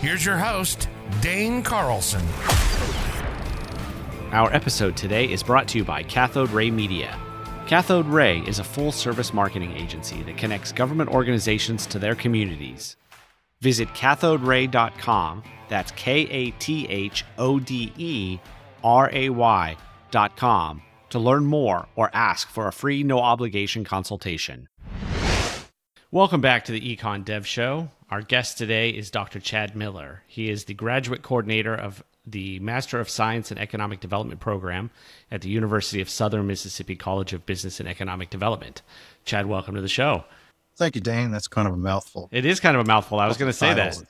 [0.00, 0.90] Here's your host,
[1.22, 2.22] Dane Carlson.
[4.30, 7.18] Our episode today is brought to you by Kathode Ray Media.
[7.66, 12.98] Cathode Ray is a full service marketing agency that connects government organizations to their communities.
[13.62, 18.38] Visit kathoderay.com, that's K A T H O D E
[18.84, 24.68] R A Y.com, to learn more or ask for a free no obligation consultation.
[26.10, 27.88] Welcome back to the Econ Dev Show.
[28.08, 29.40] Our guest today is Dr.
[29.40, 30.22] Chad Miller.
[30.28, 34.90] He is the graduate coordinator of the Master of Science in Economic Development program
[35.32, 38.80] at the University of Southern Mississippi College of Business and Economic Development.
[39.24, 40.24] Chad, welcome to the show.
[40.76, 41.32] Thank you, Dane.
[41.32, 42.28] That's kind of a mouthful.
[42.30, 43.18] It is kind of a mouthful.
[43.18, 44.00] I was going to say that.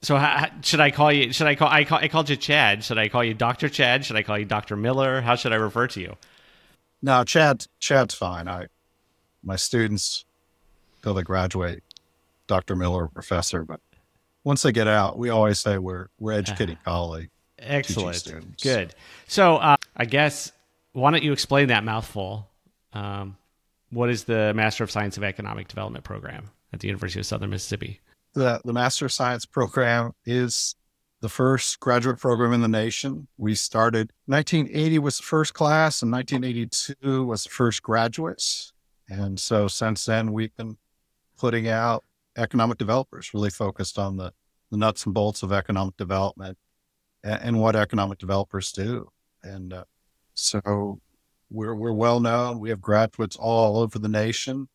[0.00, 1.30] So how, should I call you?
[1.32, 1.98] Should I call I, call?
[1.98, 2.84] I called you Chad.
[2.84, 4.06] Should I call you Doctor Chad?
[4.06, 5.20] Should I call you Doctor Miller?
[5.20, 6.16] How should I refer to you?
[7.02, 7.66] No, Chad.
[7.80, 8.48] Chad's fine.
[8.48, 8.68] I
[9.42, 10.24] my students
[11.02, 11.82] till they graduate,
[12.46, 13.64] Doctor Miller, professor.
[13.64, 13.80] But
[14.44, 17.30] once they get out, we always say we're we're educating colleagues.
[17.58, 18.60] Excellent.
[18.62, 18.94] Good.
[19.26, 20.52] So uh, I guess
[20.92, 22.48] why don't you explain that mouthful?
[22.92, 23.36] Um,
[23.90, 27.50] what is the Master of Science of Economic Development program at the University of Southern
[27.50, 28.00] Mississippi?
[28.34, 30.74] The the Master of Science program is
[31.20, 33.26] the first graduate program in the nation.
[33.38, 38.72] We started 1980 was the first class, and 1982 was the first graduates.
[39.08, 40.76] And so since then, we've been
[41.38, 42.04] putting out
[42.36, 44.32] economic developers, really focused on the,
[44.70, 46.58] the nuts and bolts of economic development
[47.22, 49.08] and, and what economic developers do.
[49.42, 49.84] And uh,
[50.34, 51.00] so
[51.50, 52.58] we're we're well known.
[52.58, 54.68] We have graduates all over the nation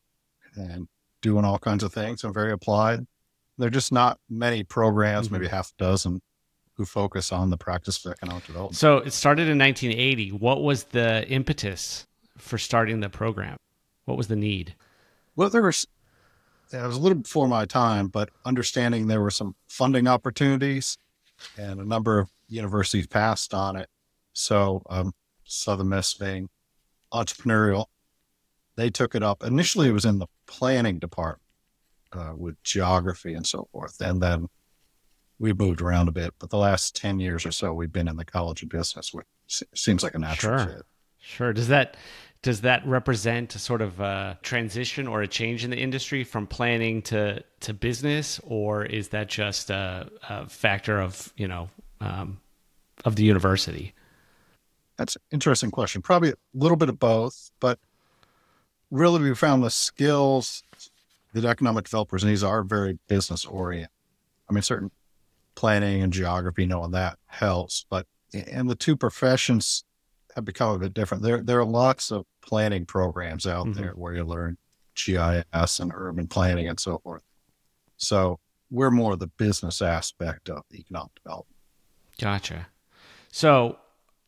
[0.56, 0.88] and
[1.22, 3.06] doing all kinds of things and very applied.
[3.58, 5.36] There are just not many programs, mm-hmm.
[5.36, 6.22] maybe half a dozen,
[6.76, 8.78] who focus on the practice of economic development.
[8.78, 10.32] So it started in 1980.
[10.32, 12.08] What was the impetus
[12.38, 13.58] for starting the program?
[14.06, 14.76] What was the need?
[15.36, 15.86] Well, there was
[16.74, 20.98] it was a little before my time, but understanding there were some funding opportunities
[21.58, 23.90] and a number of universities passed on it.
[24.34, 26.50] So um, Southern Miss being
[27.12, 27.86] entrepreneurial,
[28.76, 29.44] they took it up.
[29.44, 31.42] Initially, it was in the planning department
[32.14, 34.48] uh, with geography and so forth, and then
[35.40, 36.34] we moved around a bit.
[36.40, 39.26] But the last ten years or so, we've been in the College of Business, which
[39.48, 40.68] seems like a natural sure.
[40.68, 40.86] fit.
[41.20, 41.54] Sure.
[41.54, 41.98] Does that
[42.44, 46.48] does that represent a sort of a transition or a change in the industry from
[46.48, 51.70] planning to to business, or is that just a, a factor of you know
[52.00, 52.40] um,
[53.06, 53.94] of the university?
[54.98, 56.02] That's an interesting question.
[56.02, 57.80] Probably a little bit of both, but
[58.90, 60.64] really we found the skills
[61.34, 63.90] that economic developers and these are very business oriented.
[64.50, 64.92] I mean, certain
[65.56, 69.84] planning and geography, knowing that helps, but and the two professions
[70.36, 71.24] have become a bit different.
[71.24, 73.82] There there are lots of planning programs out mm-hmm.
[73.82, 74.58] there where you learn
[74.96, 77.24] GIS and urban planning and so forth.
[77.98, 78.40] So
[78.70, 81.58] we're more the business aspect of economic development.
[82.20, 82.68] Gotcha.
[83.32, 83.78] So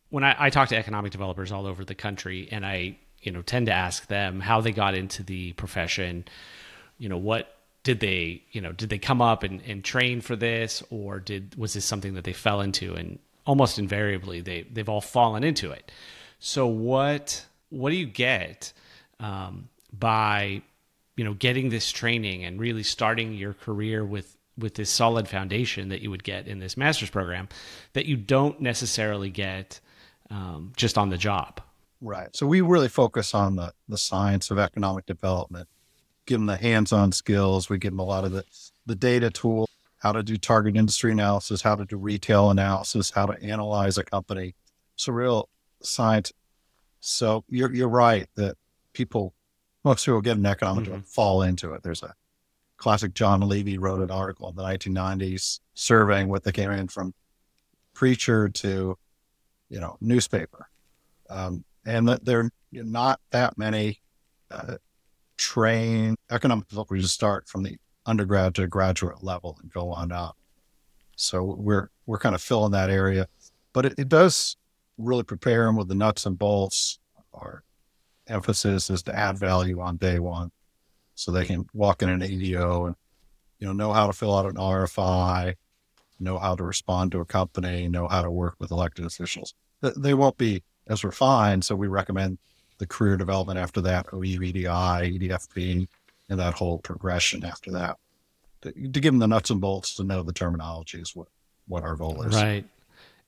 [0.09, 3.42] when I, I talk to economic developers all over the country, and I you know
[3.42, 6.25] tend to ask them how they got into the profession,
[6.97, 10.36] you know what did they you know did they come up and, and train for
[10.36, 14.90] this or did was this something that they fell into and almost invariably they they've
[14.90, 15.92] all fallen into it.
[16.40, 18.74] So what what do you get
[19.20, 20.62] um, by
[21.16, 25.90] you know getting this training and really starting your career with with this solid foundation
[25.90, 27.50] that you would get in this master's program
[27.94, 29.80] that you don't necessarily get
[30.30, 31.60] um, just on the job.
[32.02, 32.36] Right.
[32.36, 35.68] So we really focus on the the science of economic development.
[36.25, 37.70] Give them the hands-on skills.
[37.70, 38.44] We give them a lot of the
[38.86, 39.70] the data tool
[40.03, 44.04] how to do target industry analysis, how to do retail analysis, how to analyze a
[44.04, 44.54] company.
[44.95, 45.48] It's a real
[45.81, 46.33] science.
[47.00, 48.57] So you're you're right that
[48.92, 49.33] people,
[49.86, 51.00] most people get an economic mm-hmm.
[51.01, 51.83] fall into it.
[51.83, 52.13] There's a
[52.75, 57.13] classic John Levy wrote an article in the 1990s surveying what they came in from
[57.94, 58.98] preacher to,
[59.69, 60.68] you know, newspaper,
[61.30, 64.01] um, and that there are not that many
[64.51, 64.75] uh,
[65.38, 70.38] trained economic developers to start from the undergrad to graduate level and go on up.
[71.16, 73.28] So we're we're kind of filling that area,
[73.72, 74.58] but it, it does
[74.98, 77.00] really prepare them with the nuts and bolts.
[77.34, 77.64] Our
[78.28, 80.52] emphasis is to add value on day one,
[81.16, 82.96] so they can walk in an EDO and
[83.60, 85.56] you know know how to fill out an RFI,
[86.20, 89.54] know how to respond to a company, know how to work with elected officials.
[89.82, 91.64] They won't be as refined.
[91.66, 92.38] So we recommend
[92.78, 95.88] the career development after that, OUEDI, EDFP,
[96.30, 97.98] and that whole progression after that
[98.64, 101.28] to, to give them the nuts and bolts to know the terminology is what,
[101.68, 102.34] what our goal is.
[102.34, 102.66] Right.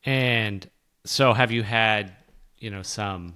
[0.05, 0.67] And
[1.03, 2.13] so have you had,
[2.57, 3.35] you know, some,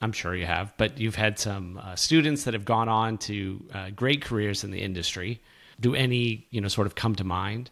[0.00, 3.64] I'm sure you have, but you've had some uh, students that have gone on to
[3.74, 5.40] uh, great careers in the industry.
[5.80, 7.70] Do any, you know, sort of come to mind?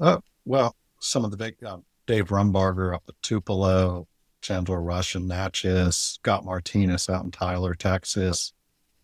[0.00, 4.06] Oh, well, some of the big, um, Dave Rumbarger up at Tupelo,
[4.42, 8.52] Chandler Russ in Natchez, Scott Martinez out in Tyler, Texas,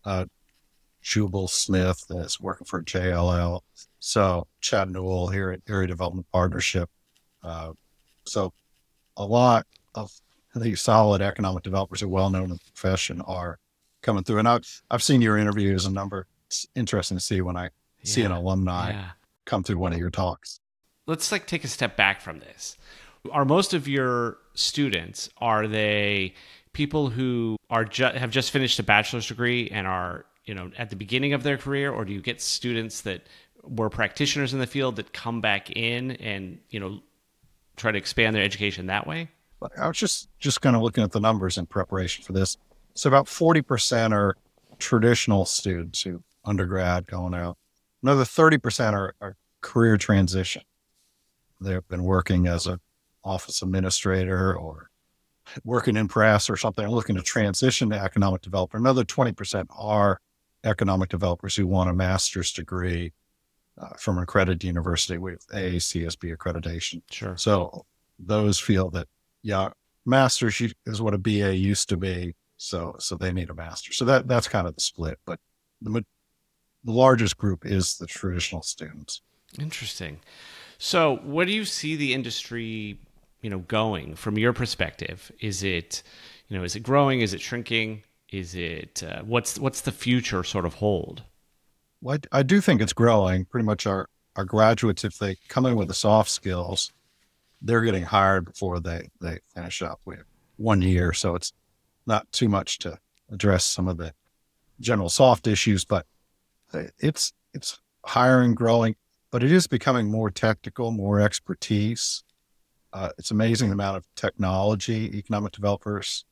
[0.05, 0.25] uh,
[1.01, 3.61] Jubal Smith that's working for JLL.
[3.99, 6.89] So Chad Newell here at Area Development Partnership.
[7.43, 7.73] Uh,
[8.25, 8.53] so
[9.17, 9.65] a lot
[9.95, 10.11] of
[10.55, 13.59] the solid economic developers who are well known in the profession are
[14.01, 14.39] coming through.
[14.39, 16.27] And I've, I've seen your interviews a number.
[16.47, 17.69] It's interesting to see when I yeah.
[18.03, 19.09] see an alumni yeah.
[19.45, 20.59] come through one of your talks.
[21.07, 22.77] Let's like take a step back from this.
[23.31, 26.33] Are most of your students are they
[26.73, 30.89] people who are ju- have just finished a bachelor's degree and are you know at
[30.89, 33.27] the beginning of their career, or do you get students that
[33.63, 36.99] were practitioners in the field that come back in and you know
[37.75, 39.29] try to expand their education that way?
[39.77, 42.57] I was just just kind of looking at the numbers in preparation for this.
[42.95, 44.35] So about forty percent are
[44.79, 47.57] traditional students who undergrad going out.
[48.01, 50.63] Another thirty percent are, are career transition.
[51.59, 52.79] They've been working as an
[53.23, 54.89] office administrator or
[55.63, 60.19] working in press or something, looking to transition to economic development Another twenty percent are
[60.63, 63.13] economic developers who want a master's degree
[63.77, 67.01] uh, from an accredited university with AACSB accreditation.
[67.09, 67.35] Sure.
[67.37, 67.85] So
[68.19, 69.07] those feel that,
[69.41, 69.69] yeah,
[70.05, 72.35] master's is what a BA used to be.
[72.57, 73.91] So, so they need a master.
[73.91, 75.39] So that, that's kind of the split, but
[75.81, 76.05] the,
[76.83, 79.21] the largest group is the traditional students.
[79.59, 80.19] Interesting.
[80.77, 82.99] So what do you see the industry,
[83.41, 85.31] you know, going from your perspective?
[85.39, 86.03] Is it,
[86.49, 87.21] you know, is it growing?
[87.21, 88.03] Is it shrinking?
[88.31, 91.23] Is it uh, what's what's the future sort of hold?
[92.01, 93.43] Well, I, I, do think it's growing.
[93.43, 94.07] Pretty much our
[94.37, 96.93] our graduates, if they come in with the soft skills,
[97.61, 99.99] they're getting hired before they they finish up.
[100.05, 100.25] We have
[100.55, 101.51] one year, so it's
[102.07, 102.97] not too much to
[103.29, 104.13] address some of the
[104.79, 106.05] general soft issues, but
[106.99, 108.95] it's it's hiring, growing,
[109.29, 112.23] but it is becoming more technical, more expertise.
[112.93, 116.25] Uh, it's amazing the amount of technology economic developers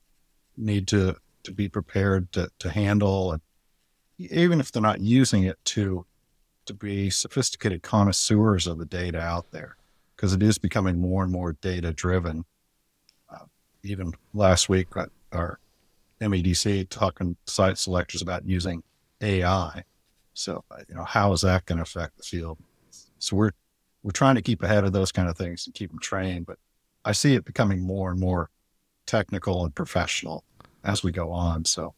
[0.57, 1.15] need to
[1.49, 3.41] to be prepared to, to handle and
[4.17, 6.05] even if they're not using it to
[6.65, 9.75] to be sophisticated connoisseurs of the data out there
[10.15, 12.45] because it is becoming more and more data driven
[13.29, 13.45] uh,
[13.83, 14.87] even last week
[15.31, 15.59] our
[16.21, 18.83] medc talking site selectors about using
[19.21, 19.83] ai
[20.39, 22.57] so uh, you know how is that going to affect the field?
[23.17, 23.51] So we're
[24.03, 26.57] we're trying to keep ahead of those kind of things and keep them trained but
[27.03, 28.49] i see it becoming more and more
[29.05, 30.45] technical and professional
[30.83, 31.65] as we go on.
[31.65, 31.93] So,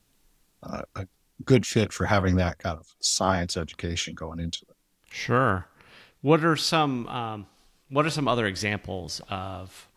[0.63, 1.07] uh, a
[1.45, 4.75] good fit for having that kind of science education going into it.
[5.09, 5.65] Sure.
[6.21, 7.47] What are some um,
[7.89, 9.87] What are some other examples of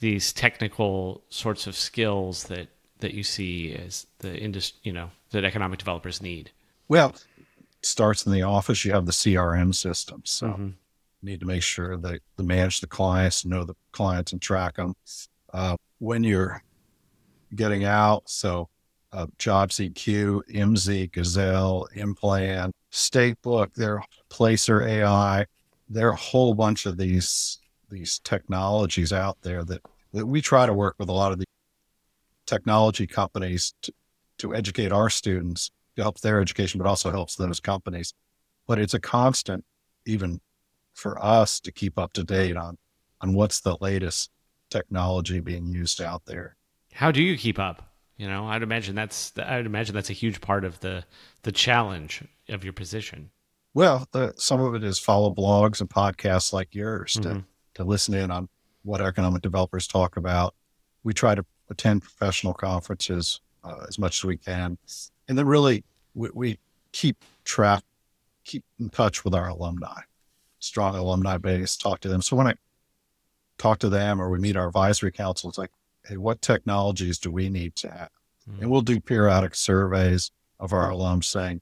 [0.00, 2.68] these technical sorts of skills that
[3.00, 6.50] that you see as the industry, you know, that economic developers need?
[6.88, 7.14] Well,
[7.82, 8.84] starts in the office.
[8.84, 10.68] You have the CRM system, so mm-hmm.
[11.22, 14.94] need to make sure that to manage the clients, know the clients, and track them.
[15.52, 16.62] Uh, when you're
[17.54, 18.28] getting out.
[18.28, 18.68] So
[19.12, 25.46] uh, EMSI, Gazelle, Implan, Statebook, their Placer AI,
[25.88, 27.58] there are a whole bunch of these
[27.90, 29.80] these technologies out there that,
[30.12, 31.44] that we try to work with a lot of the
[32.46, 33.92] technology companies to,
[34.38, 38.12] to educate our students to help their education, but also helps those companies.
[38.66, 39.64] But it's a constant,
[40.06, 40.40] even
[40.94, 42.78] for us to keep up to date on
[43.20, 44.30] on what's the latest
[44.70, 46.56] technology being used out there.
[46.94, 47.90] How do you keep up?
[48.16, 51.04] You know, I'd imagine that's I'd imagine that's a huge part of the
[51.42, 53.30] the challenge of your position.
[53.74, 57.40] Well, the, some of it is follow blogs and podcasts like yours mm-hmm.
[57.40, 58.48] to to listen in on
[58.84, 60.54] what economic developers talk about.
[61.02, 64.78] We try to attend professional conferences uh, as much as we can,
[65.28, 65.82] and then really
[66.14, 66.58] we, we
[66.92, 67.82] keep track,
[68.44, 70.02] keep in touch with our alumni,
[70.60, 71.76] strong alumni base.
[71.76, 72.22] Talk to them.
[72.22, 72.54] So when I
[73.58, 75.72] talk to them or we meet our advisory council, it's like
[76.06, 78.10] hey, what technologies do we need to have?
[78.48, 78.62] Mm-hmm.
[78.62, 80.30] And we'll do periodic surveys
[80.60, 81.60] of our alums saying,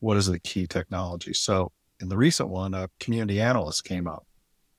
[0.00, 1.32] what is the key technology?
[1.32, 4.26] So in the recent one, a community analyst came up,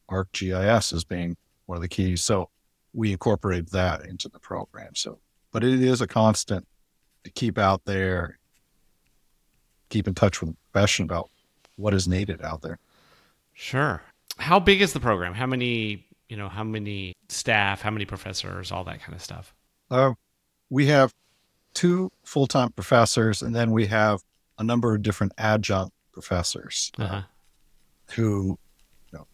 [0.09, 2.21] ArcGIS as being one of the keys.
[2.23, 2.49] So
[2.93, 4.95] we incorporated that into the program.
[4.95, 5.19] So,
[5.51, 6.67] but it is a constant
[7.23, 8.39] to keep out there,
[9.89, 11.29] keep in touch with the profession about
[11.75, 12.79] what is needed out there.
[13.53, 14.01] Sure.
[14.37, 15.33] How big is the program?
[15.33, 19.53] How many, you know, how many staff, how many professors, all that kind of stuff?
[19.91, 20.13] Uh,
[20.69, 21.13] we have
[21.73, 24.21] two full time professors, and then we have
[24.57, 27.23] a number of different adjunct professors uh-huh.
[28.11, 28.57] who,
[29.11, 29.27] you know,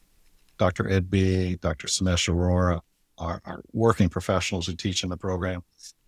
[0.58, 0.90] Dr.
[0.90, 1.88] Ed B., Dr.
[1.88, 2.82] Samesh aurora
[3.20, 5.62] are, are working professionals who teach in the program.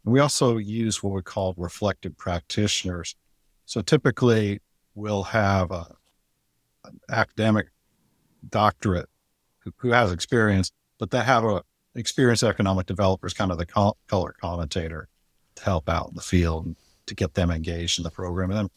[0.05, 3.15] And we also use what we call reflective practitioners.
[3.67, 4.60] So typically,
[4.96, 5.86] we'll have a,
[6.86, 7.67] an academic
[8.50, 9.08] doctorate
[9.60, 11.63] who, who has experience, but they have a
[11.96, 15.08] experienced economic developers, kind of the color commentator
[15.56, 16.75] to help out in the field
[17.08, 18.51] to get them engaged in the program.
[18.51, 18.70] And then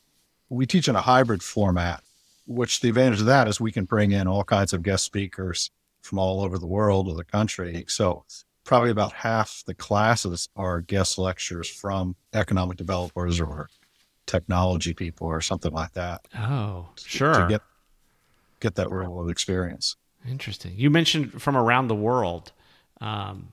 [0.49, 2.02] we teach in a hybrid format,
[2.47, 5.71] which the advantage of that is we can bring in all kinds of guest speakers
[6.00, 7.85] from all over the world or the country.
[7.87, 8.25] So
[8.64, 13.69] probably about half the classes are guest lectures from economic developers or
[14.26, 16.26] technology people or something like that.
[16.37, 17.35] Oh, sure.
[17.35, 17.62] To get
[18.61, 19.97] get that real world experience.
[20.29, 20.73] Interesting.
[20.76, 22.52] You mentioned from around the world.
[23.00, 23.49] Um,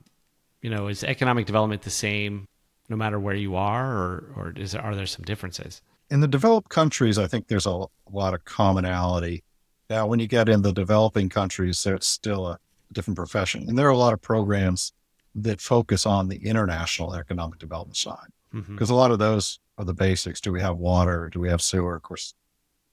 [0.62, 2.46] you know, is economic development the same
[2.88, 5.80] no matter where you are, or or is are there some differences?
[6.10, 9.44] In the developed countries, I think there's a lot of commonality.
[9.88, 12.58] Now, when you get in the developing countries, it's still a
[12.92, 14.92] different profession, and there are a lot of programs
[15.34, 18.92] that focus on the international economic development side because mm-hmm.
[18.92, 20.40] a lot of those are the basics.
[20.40, 21.30] Do we have water?
[21.32, 21.94] Do we have sewer?
[21.94, 22.34] Of course,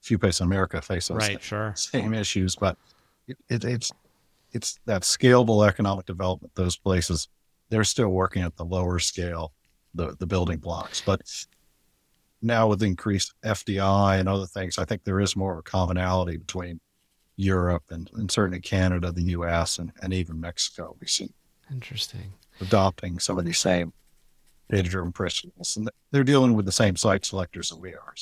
[0.02, 1.74] a few places in America face those right, same, sure.
[1.76, 2.78] same issues, but
[3.28, 3.92] it, it, it's
[4.54, 6.54] it's that scalable economic development.
[6.56, 7.28] Those places
[7.70, 9.54] they're still working at the lower scale,
[9.94, 11.02] the the building blocks.
[11.06, 11.22] But
[12.42, 16.38] now with increased FDI and other things, I think there is more of a commonality
[16.38, 16.80] between
[17.36, 19.80] Europe and, and certainly Canada, the U.S.
[19.80, 20.96] and, and even Mexico.
[21.00, 21.30] We see
[21.72, 22.34] Interesting.
[22.62, 23.94] Adopting some of these same
[24.70, 25.78] data driven principles.
[25.78, 28.14] And they're dealing with the same site selectors that we are.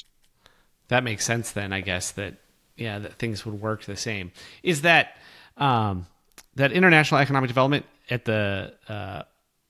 [0.87, 2.35] That makes sense then, I guess, that,
[2.77, 4.31] yeah, that things would work the same.
[4.63, 5.17] Is that,
[5.57, 6.07] um,
[6.55, 9.23] that international economic development at the uh,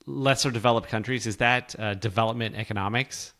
[0.05, 3.33] lesser developed countries, is that uh, development economics?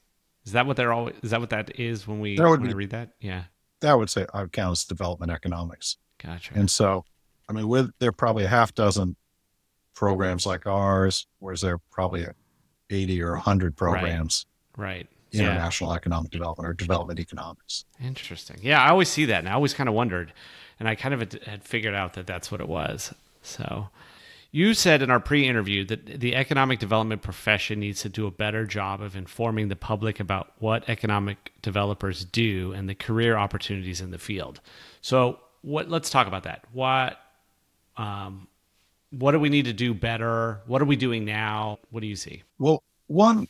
[0.45, 2.91] Is that what they're always, is that what that is when we, when be, read
[2.91, 3.13] that?
[3.19, 3.45] Yeah.
[3.81, 5.98] That would say I would count as development economics.
[6.22, 6.53] Gotcha.
[6.55, 7.03] And so,
[7.50, 9.15] I mean, with there are probably a half dozen
[9.95, 12.25] programs like ours, whereas there are probably
[12.89, 14.45] 80 or 100 programs.
[14.77, 14.88] Right.
[14.88, 15.07] right.
[15.39, 15.98] International yeah.
[15.98, 17.86] economic development or development economics.
[18.04, 18.58] Interesting.
[18.62, 20.34] Yeah, I always see that, and I always kind of wondered,
[20.80, 23.13] and I kind of had figured out that that's what it was.
[23.42, 23.89] So,
[24.51, 28.65] you said in our pre-interview that the economic development profession needs to do a better
[28.65, 34.12] job of informing the public about what economic developers do and the career opportunities in
[34.12, 34.62] the field.
[35.01, 35.89] So, what?
[35.89, 36.63] Let's talk about that.
[36.72, 37.20] What?
[37.98, 38.48] Um,
[39.12, 40.62] what do we need to do better?
[40.68, 41.80] What are we doing now?
[41.89, 42.44] What do you see?
[42.60, 43.48] Well, one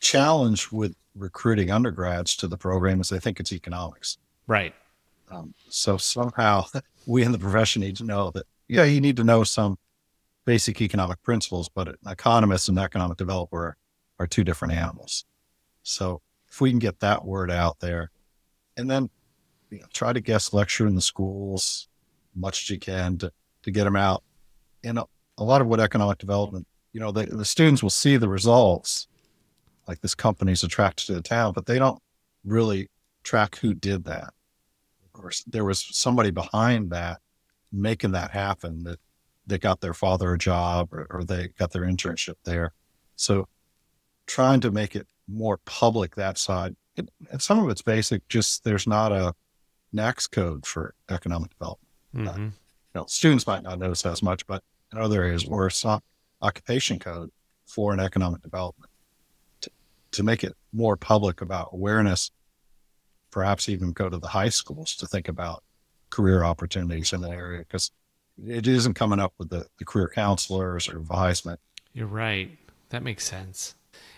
[0.00, 4.18] challenge with recruiting undergrads to the program is they think it's economics.
[4.46, 4.74] Right.
[5.30, 6.64] Um, so somehow
[7.06, 9.78] we in the profession need to know that, yeah, you need to know some
[10.44, 13.76] basic economic principles, but an economist and an economic developer are,
[14.18, 15.24] are two different animals.
[15.82, 18.10] So if we can get that word out there
[18.76, 19.10] and then
[19.70, 21.88] you know, try to guest lecture in the schools
[22.34, 23.32] much as you can to,
[23.62, 24.22] to get them out
[24.84, 25.04] and a,
[25.38, 29.08] a lot of what economic development, you know, the, the students will see the results,
[29.88, 32.00] like this company's attracted to the town, but they don't
[32.44, 32.90] really
[33.24, 34.34] track who did that.
[35.14, 37.18] Or there was somebody behind that
[37.72, 39.00] making that happen that
[39.46, 42.72] they got their father a job or, or they got their internship there.
[43.16, 43.48] So
[44.26, 46.76] trying to make it more public that side.
[46.96, 49.34] It, and some of it's basic, just there's not a
[49.94, 51.88] NAICS code for economic development.
[52.14, 52.46] Mm-hmm.
[52.46, 52.50] Uh,
[52.98, 56.00] know, students might not notice as much, but in other areas, or some
[56.40, 57.30] occupation code
[57.66, 58.90] for an economic development
[60.12, 62.30] to, make it more public about awareness,
[63.30, 65.62] perhaps even go to the high schools to think about
[66.10, 67.90] career opportunities in the area because
[68.46, 71.60] it isn't coming up with the, the career counselors or advisement.
[71.92, 72.50] You're right.
[72.90, 73.74] That makes sense.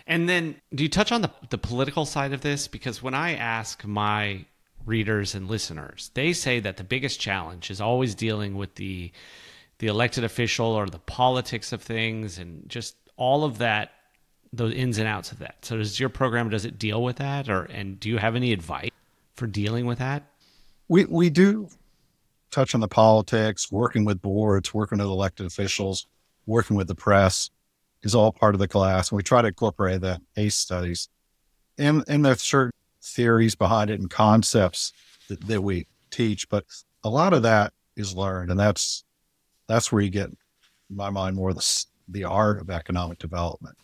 [0.07, 2.69] And then do you touch on the, the political side of this?
[2.69, 4.45] Because when I ask my
[4.85, 6.11] readers and listeners.
[6.15, 9.13] They say that the biggest challenge is always dealing with the
[9.79, 13.93] the elected official or the politics of things and just all of that
[14.53, 15.57] those ins and outs of that.
[15.63, 18.53] So does your program does it deal with that or and do you have any
[18.53, 18.91] advice
[19.35, 20.25] for dealing with that?
[20.89, 21.69] We we do
[22.51, 26.07] touch on the politics, working with boards, working with elected officials,
[26.47, 27.51] working with the press
[28.03, 29.11] is all part of the class.
[29.11, 31.09] And we try to incorporate the case studies.
[31.79, 34.93] And and there's certain theories behind it and concepts
[35.29, 36.65] that, that we teach, but
[37.05, 39.05] a lot of that is learned, and that's
[39.67, 40.37] that's where you get, in
[40.91, 43.77] my mind, more the the art of economic development.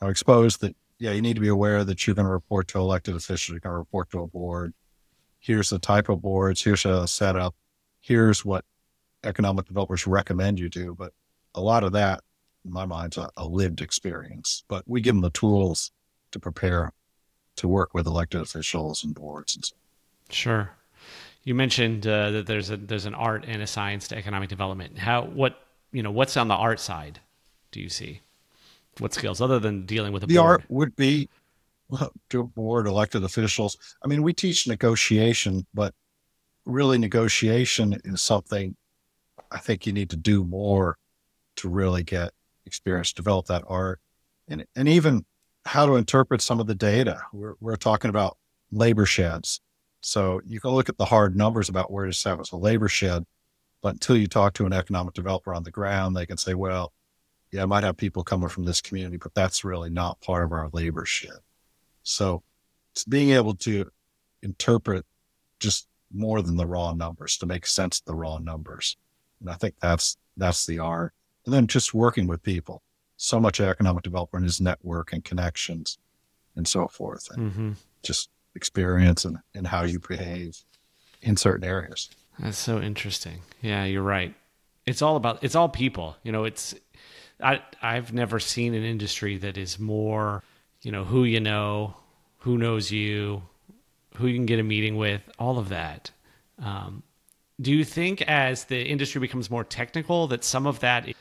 [0.00, 2.78] I'm exposed that yeah, you need to be aware that you're going to report to
[2.78, 4.72] elected officials, you're going to report to a board.
[5.38, 6.62] Here's the type of boards.
[6.62, 7.54] Here's a setup.
[8.00, 8.64] Here's what
[9.24, 11.12] economic developers recommend you do, but
[11.54, 12.22] a lot of that,
[12.64, 14.64] in my mind, is a, a lived experience.
[14.68, 15.92] But we give them the tools
[16.32, 16.92] to prepare
[17.56, 19.74] to work with elected officials and boards and so.
[20.30, 20.70] Sure.
[21.42, 24.98] You mentioned uh, that there's a there's an art and a science to economic development.
[24.98, 25.58] How what
[25.92, 27.20] you know what's on the art side?
[27.70, 28.22] Do you see
[28.98, 30.46] what skills other than dealing with a the board?
[30.46, 31.28] art would be
[31.88, 33.76] well, to a board elected officials.
[34.04, 35.94] I mean, we teach negotiation, but
[36.64, 38.76] really negotiation is something
[39.50, 40.98] I think you need to do more
[41.56, 42.32] to really get
[42.66, 44.00] experience, develop that art,
[44.48, 45.24] and and even
[45.64, 47.20] how to interpret some of the data.
[47.32, 48.36] We're we're talking about
[48.72, 49.60] labor sheds,
[50.00, 53.24] so you can look at the hard numbers about where to establish a labor shed,
[53.82, 56.92] but until you talk to an economic developer on the ground, they can say, well,
[57.52, 60.52] yeah, I might have people coming from this community, but that's really not part of
[60.52, 61.38] our labor shed.
[62.02, 62.42] So
[62.92, 63.90] it's being able to
[64.42, 65.04] interpret
[65.60, 68.96] just more than the raw numbers to make sense of the raw numbers.
[69.40, 71.12] And I think that's that's the art.
[71.44, 72.82] And then just working with people.
[73.16, 75.98] So much economic development is network and connections
[76.54, 77.28] and so forth.
[77.30, 77.72] And hmm
[78.02, 80.58] just experience and, and how you behave
[81.22, 82.08] in certain areas.
[82.38, 83.40] That's so interesting.
[83.60, 84.34] Yeah, you're right.
[84.86, 86.16] It's all about it's all people.
[86.22, 86.74] You know, it's
[87.42, 90.42] I I've never seen an industry that is more,
[90.82, 91.94] you know, who you know,
[92.38, 93.42] who knows you,
[94.14, 96.10] who you can get a meeting with, all of that.
[96.58, 97.02] Um,
[97.60, 101.14] do you think as the industry becomes more technical that some of that is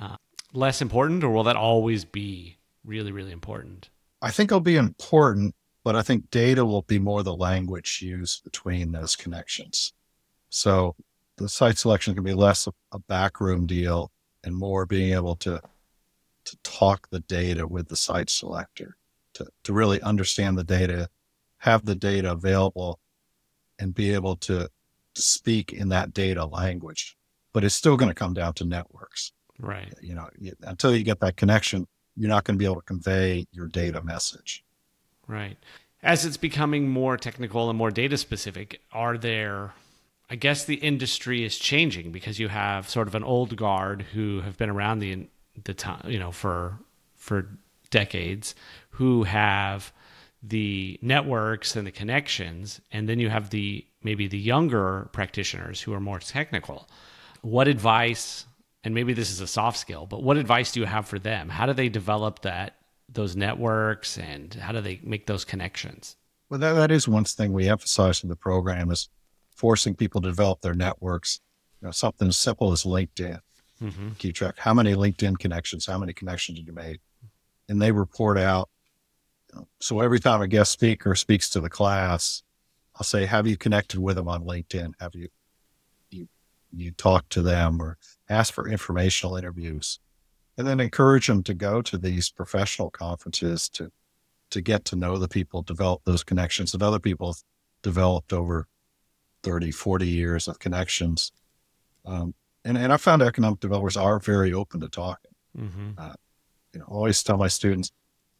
[0.00, 0.16] uh,
[0.52, 3.90] less important, or will that always be really really important?
[4.20, 8.42] I think it'll be important, but I think data will be more the language used
[8.44, 9.92] between those connections.
[10.50, 10.96] So
[11.36, 14.10] the site selection can be less a, a backroom deal
[14.44, 15.60] and more being able to
[16.44, 18.96] to talk the data with the site selector
[19.34, 21.08] to, to really understand the data,
[21.58, 22.98] have the data available
[23.78, 24.68] and be able to,
[25.14, 27.16] to speak in that data language.
[27.52, 29.32] But it's still going to come down to networks.
[29.58, 29.92] Right.
[30.00, 31.86] You know, you, until you get that connection,
[32.16, 34.64] you're not going to be able to convey your data message.
[35.26, 35.56] Right.
[36.02, 39.72] As it's becoming more technical and more data specific, are there,
[40.30, 44.42] I guess the industry is changing because you have sort of an old guard who
[44.42, 45.26] have been around the,
[45.64, 46.78] the time, you know, for,
[47.16, 47.48] for
[47.90, 48.54] decades
[48.90, 49.92] who have
[50.42, 52.80] the networks and the connections.
[52.92, 56.88] And then you have the, maybe the younger practitioners who are more technical.
[57.40, 58.44] What advice,
[58.84, 61.48] and maybe this is a soft skill, but what advice do you have for them?
[61.48, 62.74] How do they develop that
[63.08, 66.16] those networks and how do they make those connections?
[66.50, 69.08] Well, that, that is one thing we emphasize in the program is
[69.58, 71.40] forcing people to develop their networks.
[71.80, 73.40] You know, something as simple as LinkedIn.
[73.82, 74.10] Mm-hmm.
[74.18, 74.58] Keep track.
[74.58, 75.86] How many LinkedIn connections?
[75.86, 77.00] How many connections did you make?
[77.68, 78.70] And they report out.
[79.52, 82.42] You know, so every time a guest speaker speaks to the class,
[82.96, 84.94] I'll say, "Have you connected with them on LinkedIn?
[85.00, 85.28] Have you
[86.10, 86.28] you
[86.72, 90.00] you talked to them or ask for informational interviews?"
[90.56, 93.92] And then encourage them to go to these professional conferences to
[94.50, 97.42] to get to know the people, develop those connections that other people have
[97.82, 98.66] developed over
[99.42, 101.32] 30, 40 years of connections.
[102.04, 105.30] Um, and, and I found economic developers are very open to talking.
[105.56, 105.90] Mm-hmm.
[106.72, 107.92] You know, I always tell my students,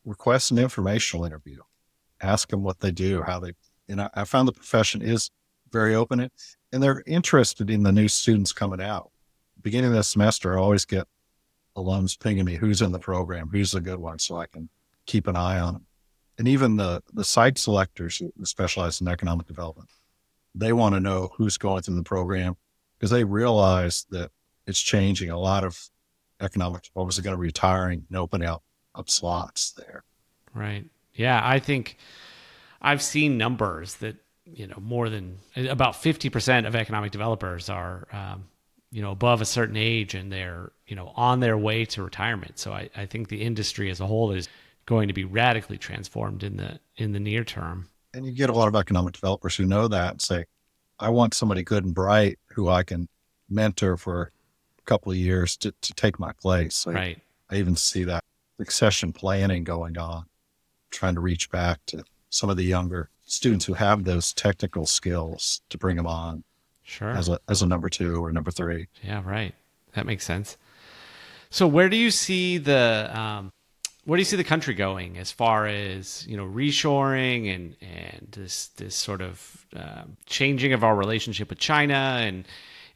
[0.05, 1.61] request an informational interview,
[2.21, 3.53] ask them what they do, how they,
[3.89, 5.31] and I, I found the profession is
[5.71, 6.31] very open and,
[6.73, 9.11] and they're interested in the new students coming out.
[9.63, 11.07] Beginning of the semester, I always get
[11.77, 14.69] alums pinging me, who's in the program, who's the good one, so I can
[15.07, 15.87] keep an eye on them.
[16.39, 19.89] And even the, the site selectors who specialize in economic development,
[20.55, 22.57] they want to know who's going through the program
[22.99, 24.31] because they realize that
[24.67, 25.31] it's changing.
[25.31, 25.89] A lot of
[26.41, 28.63] economic developers are going to be retiring and opening up,
[28.95, 30.05] up slots there.
[30.55, 30.85] Right.
[31.15, 31.97] Yeah, I think
[32.81, 38.07] I've seen numbers that you know more than about fifty percent of economic developers are
[38.13, 38.49] um,
[38.91, 42.59] you know above a certain age and they're you know on their way to retirement.
[42.59, 44.49] So I, I think the industry as a whole is
[44.87, 47.89] going to be radically transformed in the in the near term.
[48.15, 50.45] And you get a lot of economic developers who know that and say,
[50.99, 53.09] I want somebody good and bright who I can
[53.49, 54.33] mentor for
[54.79, 56.75] a couple of years to, to take my place.
[56.77, 57.21] So Right.
[57.51, 58.25] I even see that
[58.59, 60.25] succession planning going on,
[60.91, 65.61] trying to reach back to some of the younger students who have those technical skills
[65.69, 66.45] to bring them on
[66.83, 67.11] Sure.
[67.11, 68.89] as a as a number two or number three.
[69.03, 69.55] Yeah, right.
[69.93, 70.57] That makes sense.
[71.51, 73.53] So where do you see the um,
[74.09, 78.29] where do you see the country going as far as you know reshoring and and
[78.33, 82.47] this this sort of um changing of our relationship with China and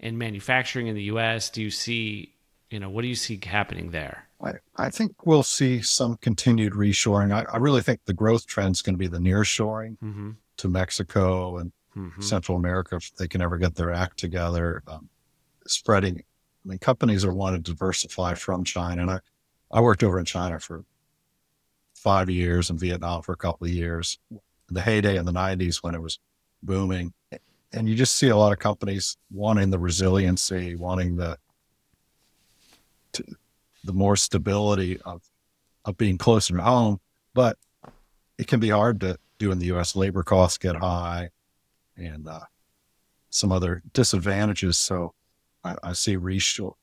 [0.01, 1.51] and manufacturing in the U.S.
[1.51, 2.33] Do you see
[2.71, 4.25] you know what do you see happening there?
[4.43, 7.31] I, I think we'll see some continued reshoring.
[7.33, 10.31] I, I really think the growth trend is going to be the nearshoring Mm-hmm.
[10.57, 12.23] to Mexico and Mm-hmm.
[12.23, 14.83] Central America if they can ever get their act together.
[14.89, 15.11] Um,
[15.67, 16.21] spreading.
[16.65, 19.03] I mean, companies are wanting to diversify from China.
[19.03, 19.21] And I,
[19.71, 20.85] I worked over in China for
[22.03, 24.19] five years in Vietnam for a couple of years.
[24.69, 26.19] The heyday in the 90s when it was
[26.63, 27.13] booming.
[27.73, 31.39] And you just see a lot of companies wanting the resiliency, wanting the
[33.13, 33.25] to,
[33.85, 35.23] the more stability of
[35.85, 37.01] of being closer to home.
[37.35, 37.57] But
[38.39, 39.97] it can be hard to do in the U.S.
[39.97, 41.31] Labor costs get high,
[41.97, 42.41] and uh,
[43.31, 44.79] some other disadvantages.
[44.79, 45.15] So
[45.65, 46.75] I, I see reshore,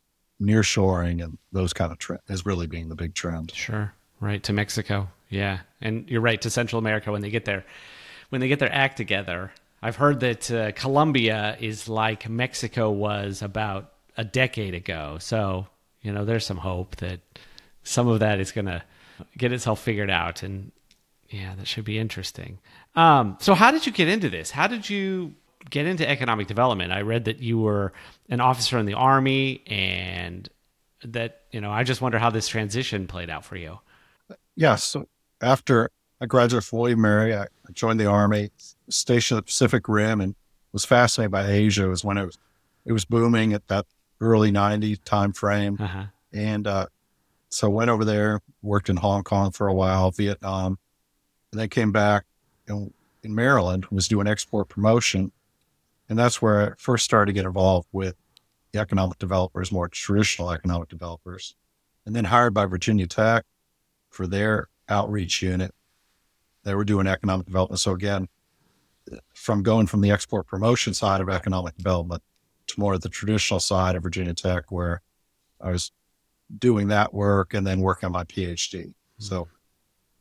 [0.41, 3.51] nearshoring, and those kind of trends as really being the big trend.
[3.51, 7.65] Sure, right to Mexico, yeah, and you're right to Central America when they get there,
[8.29, 9.51] when they get their act together.
[9.81, 15.17] I've heard that uh, Colombia is like Mexico was about a decade ago.
[15.19, 15.67] So
[16.01, 17.19] you know, there's some hope that
[17.83, 18.83] some of that is going to
[19.37, 20.71] get itself figured out, and
[21.29, 22.59] yeah, that should be interesting.
[22.95, 24.51] Um, so, how did you get into this?
[24.51, 25.33] How did you
[25.69, 26.91] get into economic development?
[26.91, 27.93] I read that you were
[28.29, 30.47] an officer in the army, and
[31.03, 33.79] that you know, I just wonder how this transition played out for you.
[34.59, 34.75] Yeah.
[34.75, 35.07] So
[35.41, 38.49] after I graduated from William Mary, I joined the army,
[38.89, 40.35] stationed at the Pacific Rim, and
[40.73, 41.85] was fascinated by Asia.
[41.85, 42.37] It was when it was
[42.85, 43.85] it was booming at that
[44.19, 45.77] early 90s time frame.
[45.79, 46.03] Uh-huh.
[46.33, 46.87] And uh,
[47.47, 50.77] so went over there, worked in Hong Kong for a while, Vietnam,
[51.53, 52.25] and then came back
[52.67, 52.93] in,
[53.23, 55.31] in Maryland, was doing export promotion.
[56.09, 58.15] And that's where I first started to get involved with
[58.73, 61.55] the economic developers, more traditional economic developers.
[62.05, 63.45] And then hired by Virginia Tech
[64.09, 65.73] for their outreach unit.
[66.63, 67.79] They were doing economic development.
[67.79, 68.27] So again,
[69.33, 72.21] from going from the export promotion side of economic development
[72.67, 75.01] to more of the traditional side of Virginia Tech, where
[75.61, 75.91] I was
[76.57, 78.85] doing that work and then working on my PhD.
[78.85, 78.93] Mm-hmm.
[79.17, 79.47] So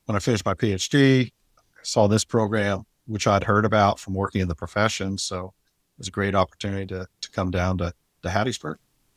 [0.07, 4.41] when I finished my PhD, I saw this program, which I'd heard about from working
[4.41, 5.19] in the profession.
[5.19, 8.77] So it was a great opportunity to, to come down to, to Hattiesburg.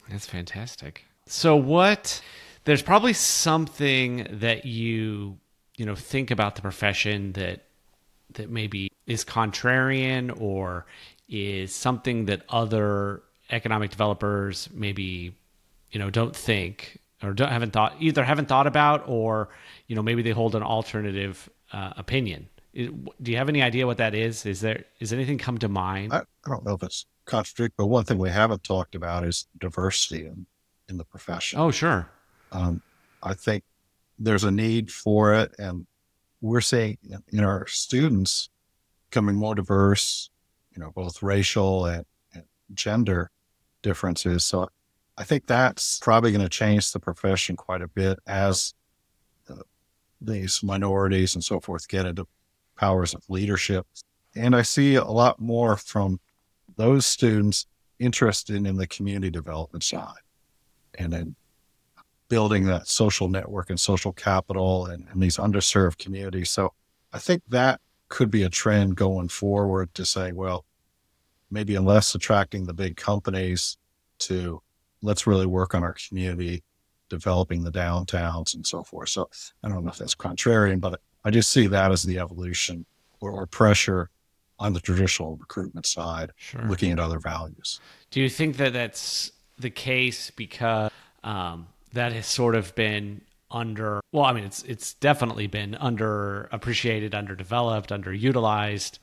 [0.10, 1.05] That's fantastic.
[1.27, 2.21] So what
[2.63, 5.38] there's probably something that you
[5.78, 7.63] you know think about the profession that
[8.34, 10.86] that maybe is contrarian or
[11.28, 15.36] is something that other economic developers maybe
[15.91, 19.50] you know don't think or don't haven't thought either haven't thought about or
[19.88, 22.47] you know maybe they hold an alternative uh, opinion.
[22.74, 24.45] Do you have any idea what that is?
[24.45, 26.13] Is there is anything come to mind?
[26.13, 29.47] I, I don't know if it's contradict but one thing we haven't talked about is
[29.60, 30.45] diversity in,
[30.89, 31.60] in the profession.
[31.60, 32.10] Oh sure
[32.51, 32.81] um,
[33.23, 33.63] i think
[34.19, 35.85] there's a need for it and
[36.41, 36.97] we're seeing
[37.31, 38.49] in our students
[39.09, 40.31] becoming more diverse
[40.75, 43.29] you know, both racial and, and gender
[43.81, 44.45] differences.
[44.45, 44.69] So
[45.17, 48.73] I think that's probably going to change the profession quite a bit as
[49.49, 49.55] uh,
[50.21, 52.27] these minorities and so forth get into
[52.77, 53.85] powers of leadership.
[54.35, 56.19] And I see a lot more from
[56.77, 57.65] those students
[57.99, 60.21] interested in the community development side
[60.97, 61.35] and then
[62.31, 66.49] building that social network and social capital and, and these underserved communities.
[66.49, 66.71] So
[67.11, 70.63] I think that could be a trend going forward to say, well,
[71.51, 73.75] maybe unless attracting the big companies
[74.19, 74.61] to
[75.01, 76.63] let's really work on our community,
[77.09, 79.09] developing the downtowns and so forth.
[79.09, 79.29] So
[79.61, 82.85] I don't know if that's contrarian, but I just see that as the evolution
[83.19, 84.09] or, or pressure
[84.57, 86.63] on the traditional recruitment side, sure.
[86.63, 87.81] looking at other values.
[88.09, 90.91] Do you think that that's the case because
[91.25, 97.13] um, that has sort of been under well i mean it's it's definitely been underappreciated
[97.13, 98.99] underdeveloped underutilized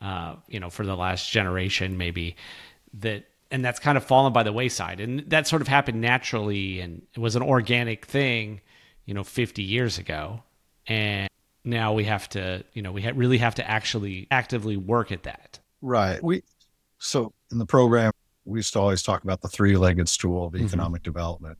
[0.00, 2.36] uh, you know for the last generation maybe
[2.94, 6.80] that and that's kind of fallen by the wayside and that sort of happened naturally
[6.80, 8.60] and it was an organic thing
[9.04, 10.42] you know 50 years ago
[10.86, 11.28] and
[11.64, 15.24] now we have to you know we ha- really have to actually actively work at
[15.24, 16.42] that right we
[16.98, 18.12] so in the program
[18.44, 20.64] we used to always talk about the three-legged stool of mm-hmm.
[20.64, 21.10] economic mm-hmm.
[21.10, 21.58] development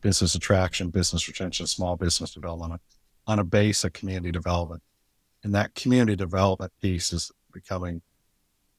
[0.00, 2.80] business attraction, business retention, small business development
[3.26, 4.82] on a base of community development.
[5.44, 8.02] And that community development piece is becoming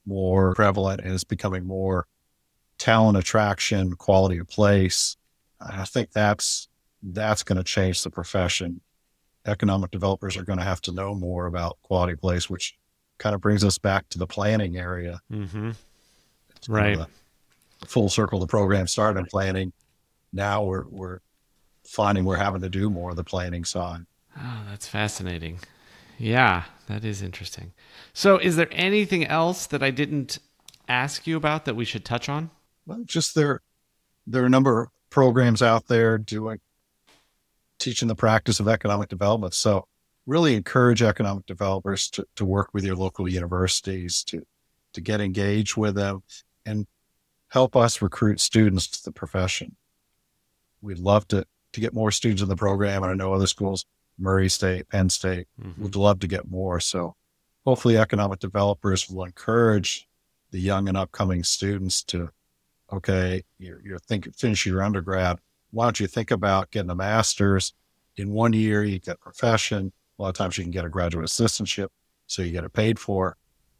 [0.06, 2.08] more prevalent and is becoming more
[2.78, 5.18] talent attraction, quality of place.
[5.62, 6.68] I think that's
[7.02, 8.82] that's going to change the profession.
[9.46, 12.78] Economic developers are going to have to know more about quality of place, which
[13.20, 15.22] kind of brings us back to the planning area.
[15.32, 15.72] Mm-hmm.
[16.68, 17.00] Right.
[17.86, 18.40] Full circle.
[18.40, 19.72] The program started in planning
[20.32, 21.20] now we're we're
[21.86, 24.06] finding we're having to do more of the planning side.
[24.38, 25.60] Oh, that's fascinating.
[26.18, 27.72] Yeah, that is interesting.
[28.13, 30.39] So, is there anything else that I didn't
[30.88, 32.52] ask you about that we should touch on?
[32.86, 33.62] Well, just there,
[34.28, 36.60] there are a number of programs out there doing
[37.80, 39.54] teaching the practice of economic development.
[39.54, 39.88] So,
[40.26, 44.46] really encourage economic developers to, to work with your local universities to
[44.94, 46.24] to get engaged with them
[46.65, 46.86] and
[47.50, 49.76] help us recruit students to the profession.
[50.82, 53.04] We'd love to, to get more students in the program.
[53.04, 53.86] And I know other schools,
[54.18, 55.78] Murray State, Penn State, Mhm.
[55.78, 56.80] would love to get more.
[56.80, 57.15] So
[57.65, 60.08] hopefully economic developers will encourage
[60.52, 62.30] the young and upcoming students to,
[62.92, 65.39] okay, you're, you're thinking, finish your undergrad.
[65.72, 67.74] Why don't you think about getting a master's
[68.15, 68.84] in one year?
[68.84, 69.92] You get a profession.
[70.18, 71.88] A lot of times you can get a graduate assistantship.
[72.28, 73.38] So you get it paid for.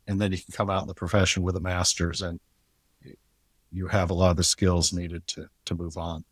[0.08, 2.40] And then you can come out in the profession with a master's and
[3.72, 6.24] you have a lot of the skills needed to, to move on.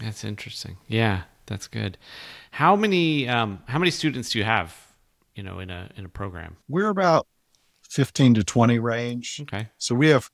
[0.00, 0.76] That's interesting.
[0.86, 1.98] Yeah, that's good.
[2.50, 4.76] How many um, how many students do you have?
[5.34, 6.56] You know, in a in a program.
[6.68, 7.26] We're about
[7.88, 9.40] 15 to 20 range.
[9.42, 9.68] Okay.
[9.78, 10.30] So we have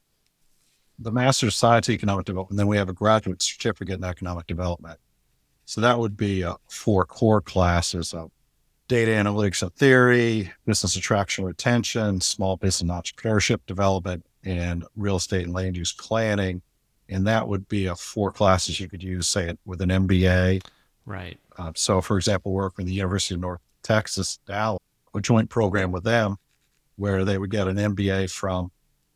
[0.99, 4.47] the master's Science in Economic Development, and then we have a graduate certificate in economic
[4.47, 4.99] development.
[5.65, 8.31] So that would be uh, four core classes of
[8.89, 15.53] data analytics and theory, business attraction retention, small business entrepreneurship development, and real estate and
[15.53, 16.63] land use planning.
[17.09, 20.65] And that would be a four classes you could use, say, with an MBA.
[21.05, 21.39] Right.
[21.59, 24.81] Uh, so, for example, work with the University of North Texas, Dallas,
[25.15, 26.37] a joint program with them
[26.97, 28.71] where they would get an MBA from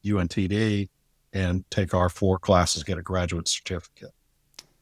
[0.04, 0.88] UNTD
[1.32, 4.12] and take our four classes, get a graduate certificate.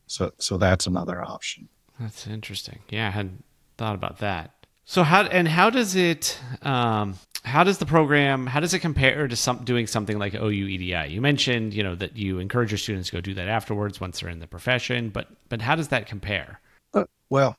[0.06, 1.68] So, so that's another option.
[1.98, 2.80] That's interesting.
[2.88, 3.44] Yeah, I hadn't
[3.76, 4.52] thought about that.
[4.84, 7.14] So how and how does it um,
[7.44, 11.12] how does the program how does it compare to some doing something like OU EDI?
[11.12, 14.20] You mentioned you know that you encourage your students to go do that afterwards once
[14.20, 16.61] they're in the profession, but but how does that compare?
[16.94, 17.57] Uh, well,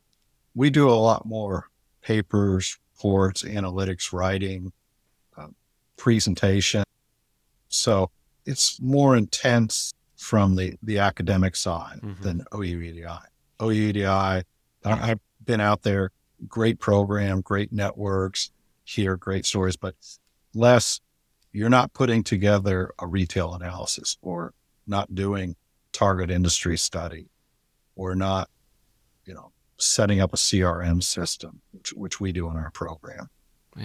[0.56, 1.69] we do a lot more
[2.02, 4.71] papers, reports, analytics, writing,
[5.38, 5.48] uh,
[5.98, 6.84] presentation.
[7.69, 8.10] So
[8.45, 12.21] it's more intense from the, the academic side Mhm.
[12.21, 13.06] than OUEDI.
[13.60, 14.43] OUEDI, I,
[14.86, 16.12] I've been out there,
[16.48, 18.52] great program, great networks,
[18.86, 19.95] hear great stories, but
[20.54, 21.02] less,
[21.52, 24.54] you're not putting together a retail analysis or
[24.88, 25.56] not doing
[25.91, 27.28] target industry study
[27.95, 28.50] or not,
[29.26, 33.30] you know, setting up a CRM system, which, which we do in our program.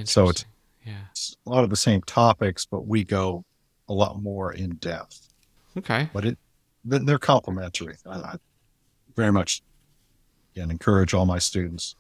[0.05, 0.45] So it's-
[0.87, 3.45] yeah It's a lot of the same topics, but we go
[3.89, 5.29] a lot more in depth.
[5.77, 6.39] okay But it
[6.85, 7.97] they're complementary.
[8.07, 8.37] I, I
[9.15, 9.63] very much
[10.55, 11.95] again encourage all my students.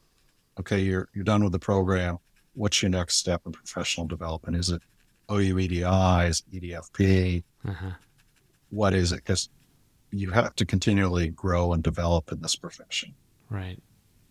[0.58, 2.18] Okay, you're you're done with the program.
[2.54, 4.56] What's your next step in professional development?
[4.56, 4.82] Is it
[5.28, 6.28] OUEDI?
[6.28, 7.44] Is it EDFP?
[7.68, 7.90] uh-huh.
[8.70, 9.16] What is it?
[9.16, 9.48] Because
[10.12, 13.14] you have to continually grow and develop in this profession.
[13.48, 13.80] right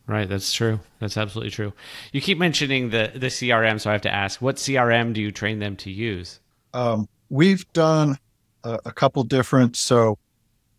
[0.08, 1.72] right that's true that's absolutely true.
[2.12, 5.32] You keep mentioning the the CRM, so I have to ask, what CRM do you
[5.32, 6.40] train them to use?
[6.74, 8.18] Um, we've done
[8.64, 9.76] a, a couple different.
[9.76, 10.18] So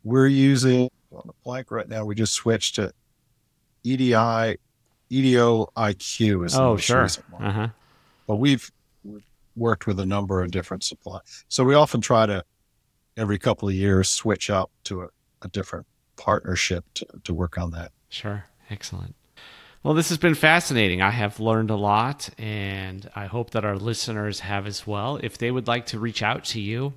[0.05, 2.05] we're using on the blank right now.
[2.05, 2.92] We just switched to
[3.85, 4.57] EDI,
[5.11, 7.42] EDO IQ is Oh sure, recent one.
[7.42, 7.68] uh huh,
[8.27, 8.70] But we've,
[9.05, 9.25] we've
[9.57, 11.44] worked with a number of different suppliers.
[11.49, 12.44] So we often try to
[13.16, 15.09] every couple of years switch up to a,
[15.42, 17.92] a different partnership to, to work on that.
[18.09, 19.14] sure, excellent.
[19.83, 21.01] Well, this has been fascinating.
[21.01, 25.18] I have learned a lot, and I hope that our listeners have as well.
[25.23, 26.92] If they would like to reach out to you,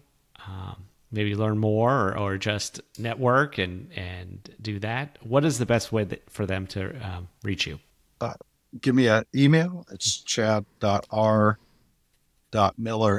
[0.46, 5.66] um, maybe learn more or, or just network and, and do that, what is the
[5.66, 7.80] best way that, for them to um, reach you?
[8.82, 9.86] Give me an email.
[9.92, 11.58] It's chad.r.miller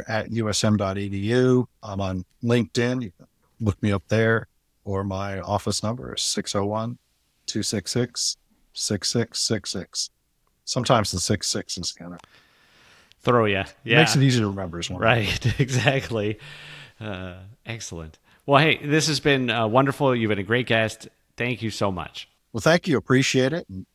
[0.09, 1.67] at usm.edu.
[1.83, 3.03] I'm on LinkedIn.
[3.03, 3.27] You can
[3.61, 4.49] look me up there,
[4.85, 6.99] or my office number is 601
[7.47, 8.37] 266
[8.73, 10.11] 6666.
[10.65, 12.21] Sometimes the 66 is kind of
[13.21, 13.63] Throw you.
[13.85, 14.01] Yeah.
[14.01, 14.99] makes it easy to remember as well.
[14.99, 16.39] Right, exactly.
[17.01, 18.19] Uh, excellent.
[18.45, 20.15] Well, hey, this has been uh, wonderful.
[20.15, 21.09] You've been a great guest.
[21.37, 22.29] Thank you so much.
[22.53, 22.99] Well, thank you.
[22.99, 23.67] Appreciate it.
[23.71, 23.87] And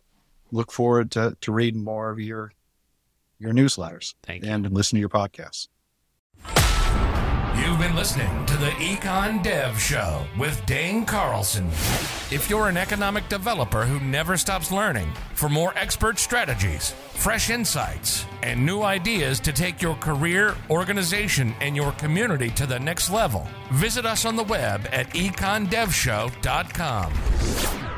[0.52, 2.54] look forward to, to reading more of your
[3.40, 4.52] your newsletters Thank you.
[4.52, 5.68] and listen to your podcasts.
[7.56, 11.68] You've been listening to the Econ Dev Show with Dane Carlson.
[12.32, 18.26] If you're an economic developer who never stops learning, for more expert strategies, fresh insights,
[18.44, 23.48] and new ideas to take your career, organization, and your community to the next level,
[23.72, 27.89] visit us on the web at econdevshow.com.